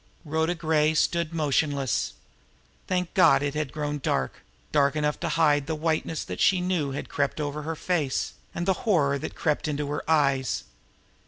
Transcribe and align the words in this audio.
Rhoda 0.25 0.55
Gray 0.55 0.95
stood 0.95 1.31
motionless. 1.31 2.13
Thank 2.87 3.13
God 3.13 3.43
it 3.43 3.53
had 3.53 3.71
grown 3.71 3.99
dark 3.99 4.41
dark 4.71 4.95
enough 4.95 5.19
to 5.19 5.29
hide 5.29 5.67
the 5.67 5.75
whiteness 5.75 6.23
that 6.23 6.39
she 6.39 6.59
knew 6.59 6.89
had 6.89 7.07
crept 7.07 7.39
over 7.39 7.61
her 7.61 7.75
face, 7.75 8.33
and 8.55 8.65
the 8.65 8.73
horror 8.89 9.19
that 9.19 9.33
had 9.33 9.37
crept 9.37 9.67
into 9.67 9.89
her 9.89 10.01
eyes. 10.09 10.63